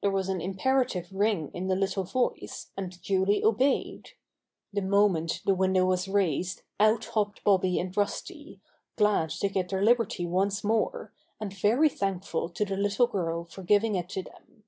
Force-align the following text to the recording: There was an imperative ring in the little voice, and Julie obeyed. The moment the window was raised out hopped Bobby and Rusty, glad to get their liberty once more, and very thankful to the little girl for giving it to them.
There 0.00 0.10
was 0.10 0.30
an 0.30 0.40
imperative 0.40 1.12
ring 1.12 1.50
in 1.52 1.66
the 1.68 1.76
little 1.76 2.04
voice, 2.04 2.70
and 2.74 2.98
Julie 3.02 3.44
obeyed. 3.44 4.12
The 4.72 4.80
moment 4.80 5.42
the 5.44 5.54
window 5.54 5.84
was 5.84 6.08
raised 6.08 6.62
out 6.80 7.04
hopped 7.12 7.44
Bobby 7.44 7.78
and 7.78 7.94
Rusty, 7.94 8.62
glad 8.96 9.28
to 9.28 9.50
get 9.50 9.68
their 9.68 9.82
liberty 9.84 10.24
once 10.24 10.64
more, 10.64 11.12
and 11.38 11.52
very 11.52 11.90
thankful 11.90 12.48
to 12.48 12.64
the 12.64 12.78
little 12.78 13.06
girl 13.08 13.44
for 13.44 13.62
giving 13.62 13.94
it 13.94 14.08
to 14.08 14.22
them. 14.22 14.64